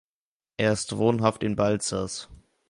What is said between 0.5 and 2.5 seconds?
Er ist wohnhaft in Balzers.